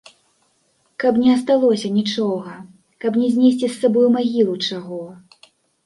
[1.03, 2.55] Каб не асталося нічога,
[3.05, 5.03] каб не знесці з сабой у магілу чаго.